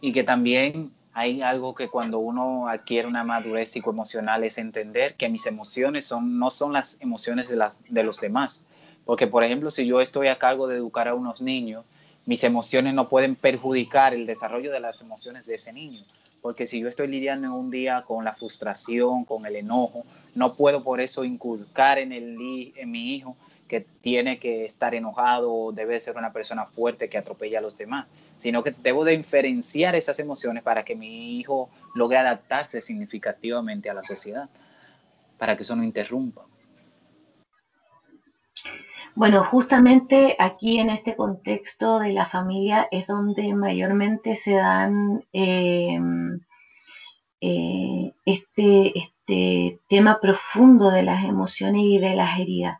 [0.00, 5.28] Y que también hay algo que cuando uno adquiere una madurez psicoemocional es entender que
[5.28, 8.66] mis emociones son, no son las emociones de, las, de los demás.
[9.04, 11.84] Porque, por ejemplo, si yo estoy a cargo de educar a unos niños,
[12.26, 16.02] mis emociones no pueden perjudicar el desarrollo de las emociones de ese niño
[16.46, 20.04] porque si yo estoy lidiando un día con la frustración, con el enojo,
[20.36, 23.36] no puedo por eso inculcar en, el, en mi hijo
[23.66, 27.76] que tiene que estar enojado o debe ser una persona fuerte que atropella a los
[27.76, 28.06] demás,
[28.38, 33.94] sino que debo de diferenciar esas emociones para que mi hijo logre adaptarse significativamente a
[33.94, 34.48] la sociedad,
[35.38, 36.46] para que eso no interrumpa.
[39.16, 45.98] Bueno, justamente aquí en este contexto de la familia es donde mayormente se dan eh,
[47.40, 52.76] eh, este, este tema profundo de las emociones y de las heridas,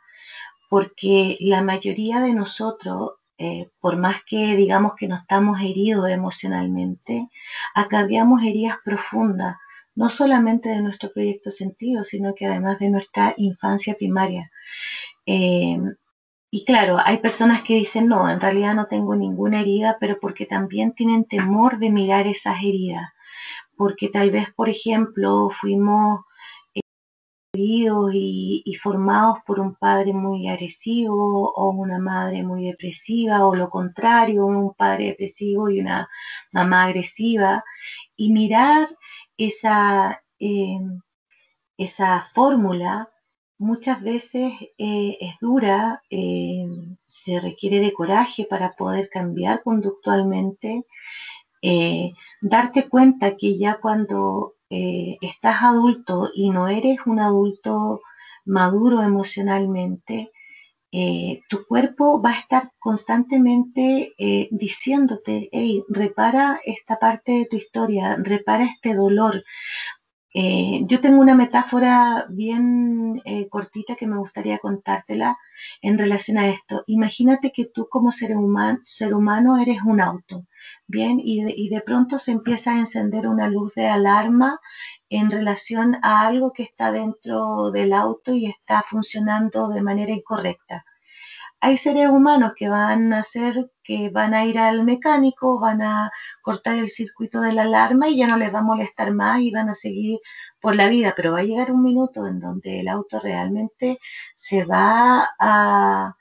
[0.68, 7.30] porque la mayoría de nosotros, eh, por más que digamos que no estamos heridos emocionalmente,
[7.74, 9.56] acarreamos heridas profundas,
[9.94, 14.50] no solamente de nuestro proyecto sentido, sino que además de nuestra infancia primaria.
[16.56, 20.46] Y claro, hay personas que dicen, no, en realidad no tengo ninguna herida, pero porque
[20.46, 23.10] también tienen temor de mirar esas heridas.
[23.76, 26.20] Porque tal vez, por ejemplo, fuimos
[27.52, 33.54] heridos y, y, formados por un padre muy agresivo o una madre muy depresiva o
[33.54, 36.08] lo contrario, un padre depresivo y una
[36.52, 37.64] mamá agresiva.
[38.16, 38.88] Y mirar
[39.36, 40.78] esa, eh,
[41.76, 43.10] esa fórmula
[43.58, 46.66] muchas veces eh, es dura, eh,
[47.06, 50.84] se requiere de coraje para poder cambiar conductualmente,
[51.62, 58.00] eh, darte cuenta que ya cuando estás adulto y no eres un adulto
[58.44, 60.32] maduro emocionalmente,
[61.48, 64.12] tu cuerpo va a estar constantemente
[64.50, 69.44] diciéndote, hey, repara esta parte de tu historia, repara este dolor,
[70.38, 75.38] eh, yo tengo una metáfora bien eh, cortita que me gustaría contártela
[75.80, 76.84] en relación a esto.
[76.86, 80.44] Imagínate que tú como ser humano, ser humano eres un auto,
[80.86, 81.20] ¿bien?
[81.24, 84.60] Y de pronto se empieza a encender una luz de alarma
[85.08, 90.84] en relación a algo que está dentro del auto y está funcionando de manera incorrecta
[91.66, 96.12] hay seres humanos que van a hacer, que van a ir al mecánico, van a
[96.40, 99.50] cortar el circuito de la alarma y ya no les va a molestar más y
[99.50, 100.20] van a seguir
[100.60, 103.98] por la vida, pero va a llegar un minuto en donde el auto realmente
[104.36, 106.14] se va a,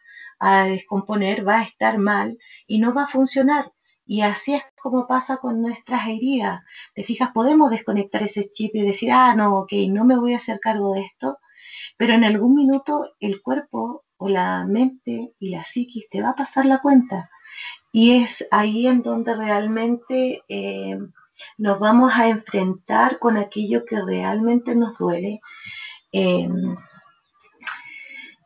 [0.66, 3.72] descomponer, va a estar mal y no va a funcionar.
[4.06, 6.64] Y así es como pasa con nuestras heridas.
[6.96, 10.38] Te fijas, podemos desconectar ese chip y decir, ah, no, ok, no me voy a
[10.38, 11.38] hacer cargo de esto,
[11.98, 16.36] pero en algún minuto el cuerpo o la mente y la psiquis te va a
[16.36, 17.30] pasar la cuenta.
[17.92, 20.98] Y es ahí en donde realmente eh,
[21.58, 25.42] nos vamos a enfrentar con aquello que realmente nos duele.
[26.12, 26.50] Eh,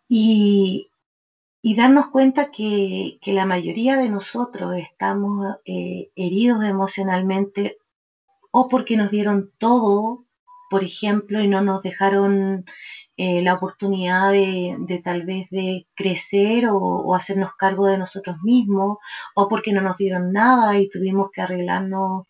[0.08, 0.90] y,
[1.76, 7.78] darnos cuenta que, la mayoría de nosotros estamos eh, heridos emocionalmente
[8.52, 10.26] o porque nos dieron todo,
[10.70, 12.66] por ejemplo, y no nos dejaron
[13.22, 18.98] eh, la oportunidad de, tal vez de crecer o, hacernos cargo de nosotros mismos,
[19.36, 22.28] o porque no nos dieron nada y tuvimos que arreglarnos,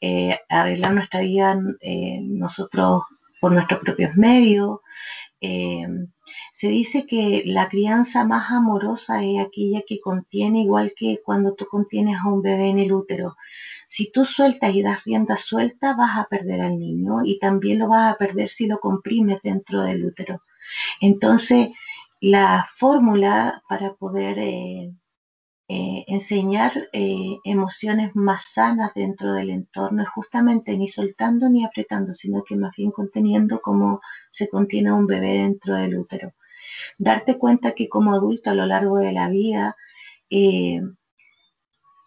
[0.00, 3.02] eh, arreglar nuestra vida eh, nosotros
[3.38, 4.78] por nuestros propios medios.
[5.40, 11.66] Se dice que la crianza más amorosa es aquella que contiene, igual que cuando tú
[11.66, 13.36] contienes a un bebé en el útero,
[13.88, 17.88] si tú sueltas y das rienda suelta, vas a perder al niño y también lo
[17.88, 20.42] vas a perder si lo comprimes dentro del útero.
[21.00, 21.70] Entonces,
[22.20, 24.92] la fórmula para poder eh,
[25.72, 32.12] eh, enseñar eh, emociones más sanas dentro del entorno es justamente ni soltando ni apretando,
[32.14, 36.32] sino que más bien conteniendo como se contiene un bebé dentro del útero.
[36.98, 39.76] Darte cuenta que como adulto a lo largo de la vida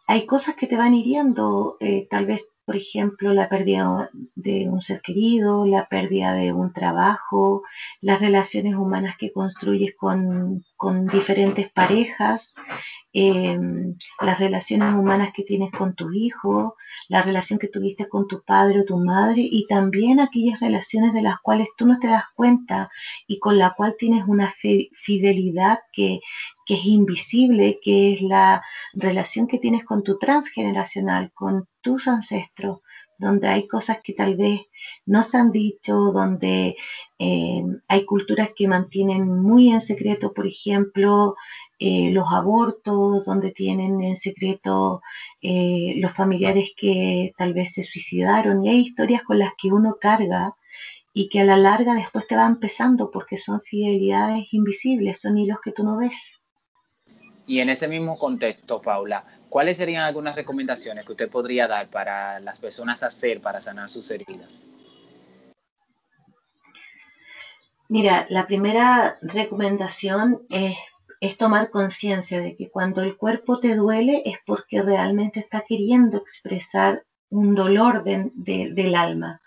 [0.08, 4.82] hay cosas que te van hiriendo, eh, tal vez, por ejemplo, la pérdida de un
[4.82, 7.64] ser querido, la pérdida de un trabajo,
[8.02, 12.54] las relaciones humanas que construyes con, con diferentes parejas,
[13.16, 16.76] Em, las relaciones humanas que tienes con tu hijo,
[17.10, 21.22] la relación que tuviste con tu padre o tu madre y también aquellas relaciones de
[21.22, 22.90] las cuales tú no te das cuenta
[23.28, 26.22] y con la cual tienes una fidelidad que,
[26.66, 32.80] que es invisible, que es la relación que tienes con tu transgeneracional, con tus ancestros
[33.18, 34.62] donde hay cosas que tal vez
[35.06, 36.76] no se han dicho, donde
[37.20, 41.36] eh, hay culturas que mantienen muy en secreto, por ejemplo,
[41.80, 45.02] eh, los abortos, donde tienen en secreto
[45.42, 49.98] eh, los familiares que tal vez se suicidaron, y hay historias con las que uno
[50.00, 50.56] carga
[51.14, 55.60] y que a la larga después te van pesando porque son fidelidades invisibles, son hilos
[55.64, 56.43] que tú no ves.
[57.46, 62.40] Y en ese mismo contexto, Paula, ¿cuáles serían algunas recomendaciones que usted podría dar para
[62.40, 64.66] las personas hacer para sanar sus heridas?
[67.90, 74.38] Mira, la primera recomendación es tomar conciencia de que cuando el cuerpo te duele es
[74.46, 79.42] porque realmente está queriendo expresar un dolor del alma.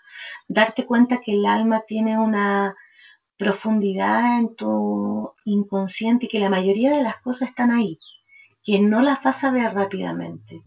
[0.47, 2.75] Darte cuenta que el alma tiene una
[3.37, 7.97] profundidad en tu inconsciente y que la mayoría de las cosas están ahí,
[8.63, 10.63] que no las vas a ver rápidamente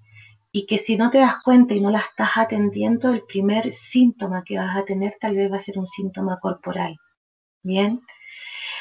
[0.53, 4.43] y que si no te das cuenta y no las estás atendiendo, el primer síntoma
[4.45, 6.97] que vas a tener tal vez va a ser un síntoma corporal.
[7.63, 8.01] Bien,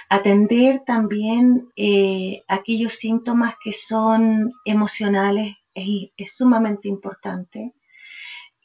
[0.10, 7.74] atender también eh, aquellos síntomas que son emocionales es, sumamente importante.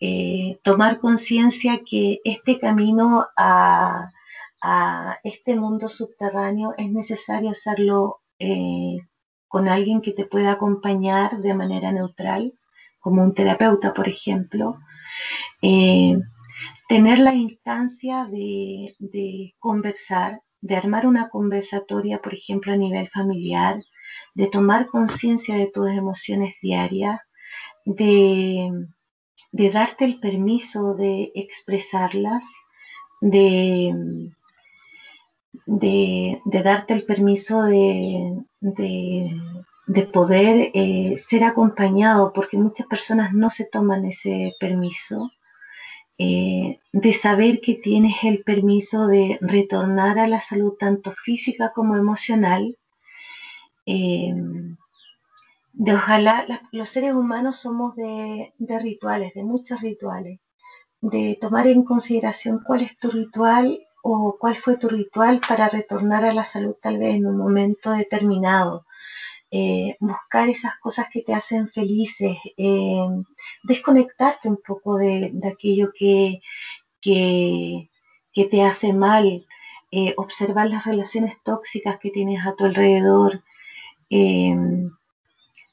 [0.01, 4.13] Eh, tomar conciencia que este camino a,
[5.23, 8.97] este mundo subterráneo es necesario hacerlo eh,
[9.49, 12.55] con alguien que te pueda acompañar de manera neutral,
[13.01, 14.79] como un terapeuta, por ejemplo.
[16.89, 23.77] tener la instancia de conversar, de armar una conversatoria, por ejemplo, a nivel familiar,
[24.35, 27.21] de tomar conciencia de tus emociones diarias,
[27.85, 28.71] de,
[29.53, 32.45] darte el permiso de expresarlas,
[33.21, 33.93] de,
[35.67, 38.45] de, darte el permiso de,
[40.13, 45.31] poder eh, ser acompañado, porque muchas personas no se toman ese permiso.
[46.17, 51.97] Eh, de saber que tienes el permiso de retornar a la salud tanto física como
[51.97, 52.79] emocional,
[53.85, 54.33] eh,
[55.73, 60.39] de ojalá los seres humanos somos de, rituales, de muchos rituales,
[61.01, 66.27] de tomar en consideración cuál es tu ritual o cuál fue tu ritual para retornar
[66.27, 68.85] a la salud tal vez en un momento determinado.
[69.51, 73.07] Eh, buscar esas cosas que te hacen felices, eh,
[73.63, 76.41] desconectarte un poco de, aquello que,
[77.01, 77.89] que,
[78.51, 79.47] te hace mal,
[79.91, 83.43] eh, observar las relaciones tóxicas que tienes a tu alrededor,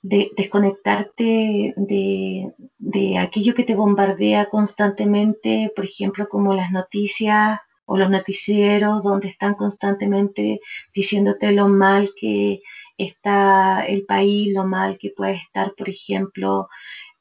[0.04, 8.10] desconectarte de, de aquello que te bombardea constantemente, por ejemplo, como las noticias o los
[8.10, 10.60] noticieros donde están constantemente
[10.94, 12.62] diciéndote lo mal que
[12.98, 16.68] está el país, lo mal que puede estar, por ejemplo,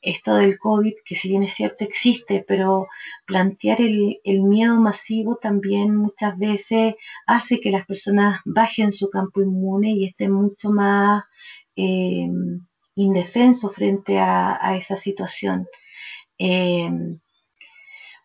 [0.02, 2.88] esto del COVID, que si bien es cierto existe, pero
[3.26, 6.94] plantear el, miedo masivo también muchas veces
[7.26, 11.24] hace que las personas bajen su campo inmune y estén mucho más
[11.76, 12.28] eh,
[12.94, 15.66] indefensos frente a, esa situación.
[16.38, 16.90] Eh,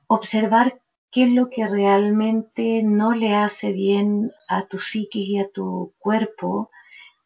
[0.08, 0.80] observar
[1.16, 5.94] qué es lo que realmente no le hace bien a tu psiquis y a tu
[5.98, 6.70] cuerpo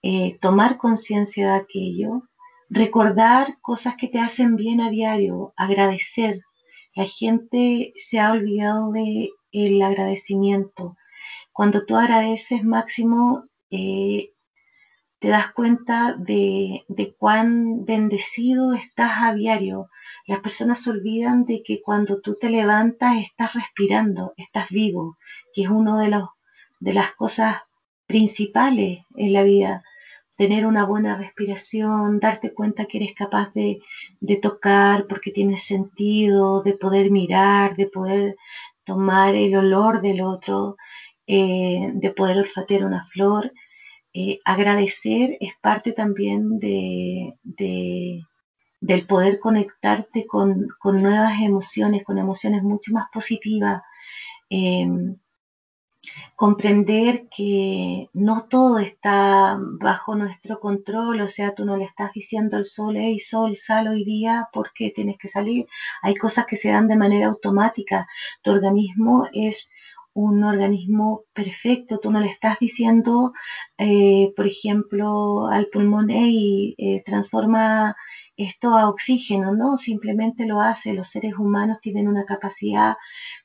[0.03, 2.21] eh, tomar conciencia de aquello,
[2.69, 6.41] recordar cosas que te hacen bien a diario, agradecer.
[6.93, 10.95] La gente se ha olvidado de el agradecimiento.
[11.51, 14.33] Cuando tú agradeces, Máximo, eh,
[15.19, 19.89] te das cuenta de, de, cuán bendecido estás a diario.
[20.25, 25.17] Las personas se olvidan de que cuando tú te levantas estás respirando, estás vivo,
[25.53, 26.23] que es una de,
[26.79, 27.57] de las cosas
[28.07, 29.83] principales en la vida
[30.39, 33.81] tener una buena respiración, darte cuenta que eres capaz de,
[34.41, 38.37] tocar porque tienes sentido, de poder mirar, de poder
[38.85, 40.77] tomar el olor del otro,
[41.27, 43.51] eh, de poder olfatear una flor.
[44.21, 47.35] Eh, agradecer es parte también de,
[48.81, 53.81] del poder conectarte con, nuevas emociones, con emociones mucho más positivas.
[54.49, 55.15] Em,
[56.35, 62.57] comprender que no todo está bajo nuestro control, o sea, tú no le estás diciendo
[62.57, 65.65] al sol, hey sol, sal hoy día porque tienes que salir.
[66.01, 68.07] Hay cosas que se dan de manera automática.
[68.41, 69.69] Tu organismo es
[70.13, 73.33] un organismo perfecto, tú no le estás diciendo,
[73.77, 77.95] eh, por ejemplo, al pulmón, hey, eh, transforma
[78.37, 79.77] esto a oxígeno, ¿no?
[79.77, 80.93] Simplemente lo hace.
[80.93, 82.95] Los seres humanos tienen una capacidad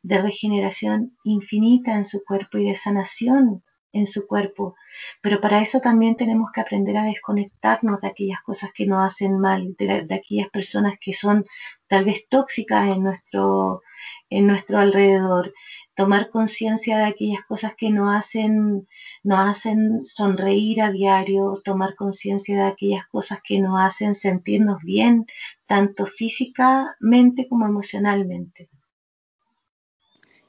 [0.03, 3.63] de regeneración infinita en su cuerpo y de sanación
[3.93, 4.75] en su cuerpo.
[5.23, 9.39] Pero para eso también tenemos que aprender a desconectarnos de aquellas cosas que nos hacen
[9.39, 11.45] mal, de, aquellas personas que son
[11.89, 13.83] tal vez tóxicas en nuestro,
[14.31, 15.53] en nuestro alrededor
[15.95, 18.89] tomar conciencia de aquellas cosas que nos hacen,
[19.23, 25.27] nos hacen sonreír a diario, tomar conciencia de aquellas cosas que nos hacen sentirnos bien,
[25.67, 28.69] tanto físicamente como emocionalmente.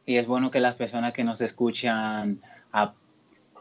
[0.05, 2.41] Y es bueno que las personas que nos escuchan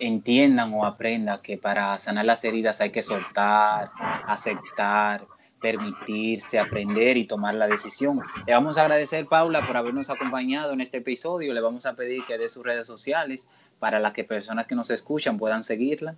[0.00, 3.90] entiendan o aprendan que para sanar las heridas hay que soltar,
[4.26, 5.26] aceptar,
[5.64, 8.20] permitirse, aprender y tomar la decisión.
[8.46, 11.54] Le vamos a agradecer, Paula, por habernos acompañado en este episodio.
[11.54, 13.48] Le vamos a pedir que dé sus redes sociales
[13.78, 16.16] para las que personas que nos escuchan puedan seguirla.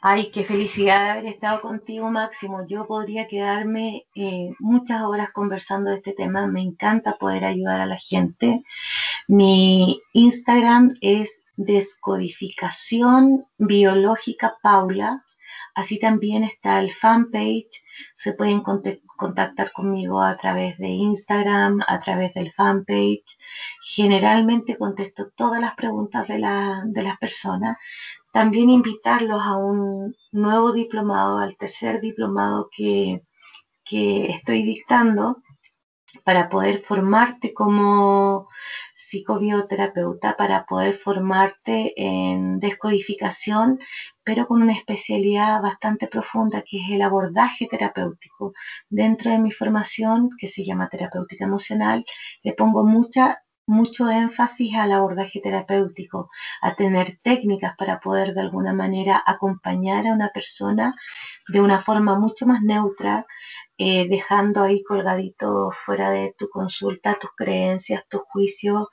[0.00, 2.66] Ay, qué felicidad de haber estado contigo, Máximo.
[2.66, 6.46] Yo podría quedarme eh, muchas horas conversando de este tema.
[6.46, 8.64] Me encanta poder ayudar a la gente.
[9.28, 15.22] Mi Instagram es descodificación biológica Paula.
[15.74, 17.82] Así también está el fanpage.
[18.16, 23.38] Se pueden contactar conmigo a través de Instagram, a través del fanpage.
[23.82, 27.76] Generalmente contesto todas las preguntas de, de las personas.
[28.32, 33.22] También invitarlos a un nuevo diplomado, al tercer diplomado que,
[33.92, 35.42] estoy dictando
[36.24, 38.48] para poder formarte como
[39.10, 43.78] psicobioterapeuta, para poder formarte en descodificación,
[44.22, 48.52] pero con una especialidad bastante profunda que es el abordaje terapéutico.
[48.88, 52.04] Dentro de mi formación, que se llama terapéutica emocional,
[52.44, 56.28] le pongo mucha mucho énfasis al abordaje terapéutico,
[56.60, 60.94] a tener técnicas para poder de alguna manera acompañar a una persona
[61.48, 63.26] de una forma mucho más neutra,
[63.82, 68.88] eh, dejando ahí colgadito fuera de tu consulta tus creencias, tus juicios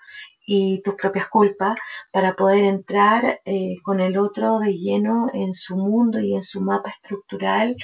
[0.46, 1.78] y tus propias culpas
[2.10, 6.62] para poder entrar eh, con el otro de lleno en su mundo y en su
[6.62, 7.76] mapa estructural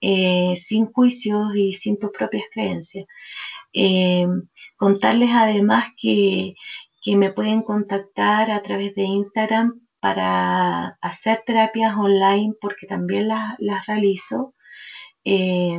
[0.00, 3.04] eh, sin juicios y sin tus propias creencias.
[4.78, 6.54] Contarles además que,
[7.16, 14.54] me pueden contactar a través de Instagram para hacer terapias online porque también las, realizo.
[15.24, 15.78] Eh,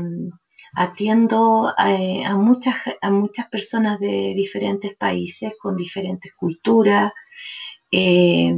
[0.80, 7.12] atiendo eh, a, muchas, a muchas personas de diferentes países con diferentes culturas
[7.92, 8.56] eh,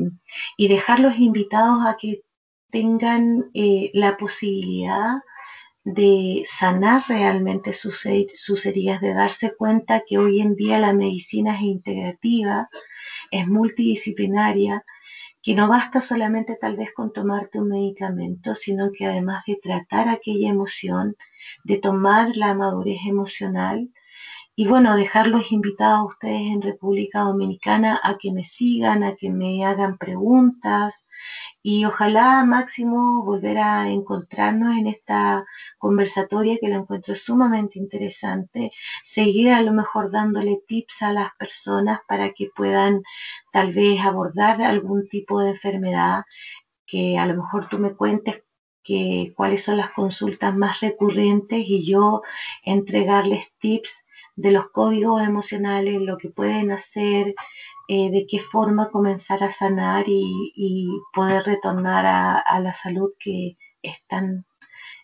[0.57, 2.23] y dejarlos invitados a que
[2.71, 3.49] tengan
[3.93, 5.21] la posibilidad
[5.85, 11.55] de sanar realmente sus, sus heridas, de darse cuenta que hoy en día la medicina
[11.55, 12.69] es integrativa,
[13.31, 14.83] es multidisciplinaria,
[15.49, 20.07] que no basta solamente tal vez con tomarte un medicamento, sino que además de tratar
[20.07, 21.17] aquella emoción,
[21.63, 23.89] de tomar la madurez emocional,
[24.59, 29.29] y bueno, dejarlos invitados a ustedes en República Dominicana a que me sigan, a que
[29.29, 31.05] me hagan preguntas
[31.63, 35.45] y ojalá máximo volver a encontrarnos en esta
[35.77, 38.71] conversatoria que la encuentro sumamente interesante,
[39.05, 43.03] seguir a lo mejor dándole tips a las personas para que puedan
[43.53, 46.23] tal vez abordar algún tipo de enfermedad
[46.85, 48.43] que a lo mejor tú me cuentes
[48.83, 52.23] que, cuáles son las consultas más recurrentes y yo
[52.65, 54.03] entregarles tips
[54.39, 57.35] de los códigos emocionales, lo que pueden hacer,
[57.89, 63.97] eh, de qué forma comenzar a sanar y, poder retornar a, la salud que es
[64.07, 64.45] tan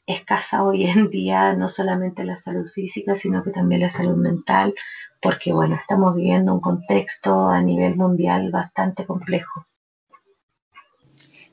[0.05, 4.73] escasa hoy en día, no solamente la salud física, sino que también la salud mental,
[5.21, 9.67] porque bueno, estamos viviendo un contexto a nivel mundial bastante complejo.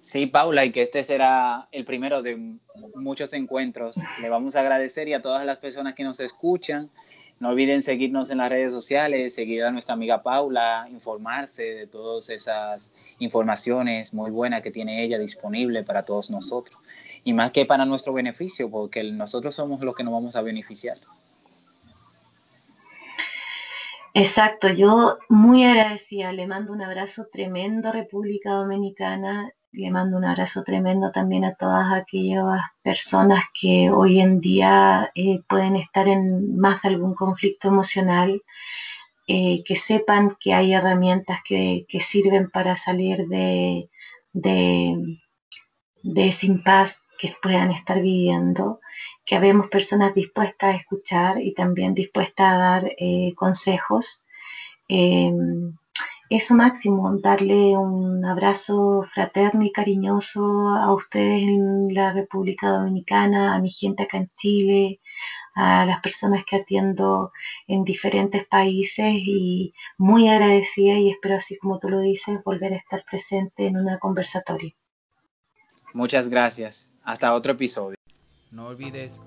[0.01, 2.59] Sí, Paula, y que este será el primero de
[2.95, 3.97] muchos encuentros.
[4.21, 6.91] Le vamos a agradecer y a todas las personas que nos escuchan
[7.43, 12.31] no olviden seguirnos en las redes sociales, seguir a nuestra amiga Paula, informarse de todas
[12.31, 16.79] esas informaciones muy buenas que tiene ella disponible para todos nosotros.
[17.25, 20.99] Y más que para nuestro beneficio, porque nosotros somos los que nos vamos a beneficiar.
[24.15, 30.25] Exacto, yo muy agradecida, le mando un abrazo tremendo a República Dominicana le mando un
[30.25, 36.59] abrazo tremendo también a todas aquellas personas que hoy en día eh, pueden estar en
[36.59, 38.43] más algún conflicto emocional,
[39.27, 43.89] eh, que sepan que hay herramientas que, sirven para salir de,
[44.35, 45.19] de,
[46.03, 48.81] de ese impasse que puedan estar viviendo,
[49.25, 54.23] que habemos personas dispuestas a escuchar y también dispuestas a dar eh, consejos
[56.37, 63.61] eso máximo, darle un abrazo fraterno y cariñoso a ustedes en la República Dominicana, a
[63.61, 65.01] mi gente acá en Chile,
[65.55, 67.33] a las personas que atiendo
[67.67, 72.77] en diferentes países y muy agradecida y espero así como tú lo dices volver a
[72.77, 74.75] estar presente en una conversatoria.
[75.93, 76.91] Muchas gracias.
[77.05, 77.97] Hasta otro episodio.
[78.51, 79.23] No olvides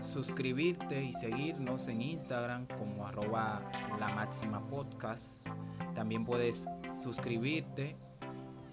[0.00, 3.62] suscribirte y seguirnos en Instagram como arroba
[3.98, 5.46] la máxima podcast.
[5.94, 6.66] También puedes
[7.02, 7.96] suscribirte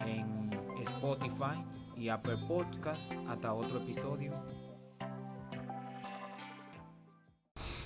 [0.05, 0.49] en
[0.81, 1.63] Spotify
[1.95, 4.31] y Apple Podcast hasta otro episodio.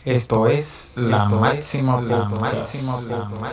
[0.04, 3.52] Esto es la máxima, la máxima, la máxima.